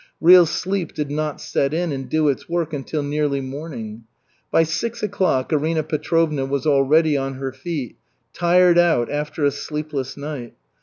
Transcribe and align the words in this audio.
Real 0.19 0.47
sleep 0.47 0.95
did 0.95 1.11
not 1.11 1.39
set 1.39 1.75
in 1.75 1.91
and 1.91 2.09
do 2.09 2.27
its 2.27 2.49
work 2.49 2.73
until 2.73 3.03
nearly 3.03 3.39
morning. 3.39 4.05
By 4.49 4.63
six 4.63 5.03
o'clock 5.03 5.53
Arina 5.53 5.83
Petrovna 5.83 6.43
was 6.47 6.65
already 6.65 7.15
on 7.15 7.35
her 7.35 7.51
feet, 7.51 7.97
tired 8.33 8.79
out 8.79 9.11
after 9.11 9.45
a 9.45 9.51
sleepless 9.51 10.17
night. 10.17 10.55